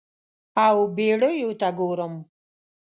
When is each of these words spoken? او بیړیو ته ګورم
او 0.65 0.75
بیړیو 0.95 1.51
ته 1.61 1.67
ګورم 1.79 2.13